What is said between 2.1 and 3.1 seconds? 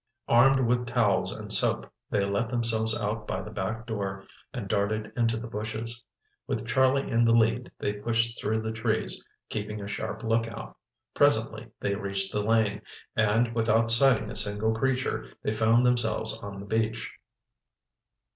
let themselves